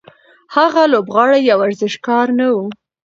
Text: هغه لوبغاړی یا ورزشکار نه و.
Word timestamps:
هغه 0.55 0.81
لوبغاړی 0.93 1.39
یا 1.49 1.55
ورزشکار 1.63 2.27
نه 2.39 2.47
و. 2.55 2.57